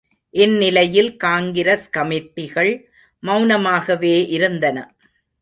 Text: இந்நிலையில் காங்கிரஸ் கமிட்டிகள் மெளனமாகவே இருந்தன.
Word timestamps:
இந்நிலையில் 0.33 1.09
காங்கிரஸ் 1.17 1.85
கமிட்டிகள் 1.97 2.71
மெளனமாகவே 3.23 4.15
இருந்தன. 4.29 4.77